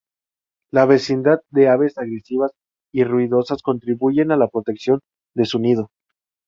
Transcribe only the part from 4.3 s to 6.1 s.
a la protección de su nido.